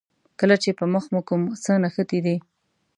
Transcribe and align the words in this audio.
کله 0.39 0.55
چې 0.63 0.69
په 0.79 0.85
مخ 0.93 1.05
مو 1.13 1.21
کوم 1.27 1.41
څه 1.63 1.71
نښتي 1.83 2.19
دي. 2.25 2.37